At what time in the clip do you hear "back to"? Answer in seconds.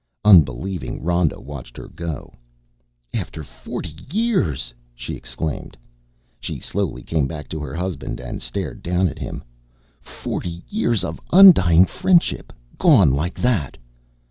7.27-7.59